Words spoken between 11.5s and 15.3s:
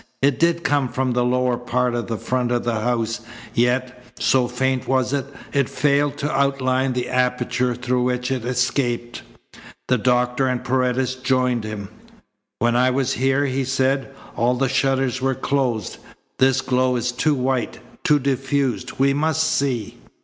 him. "When I was here," he said, "all the shutters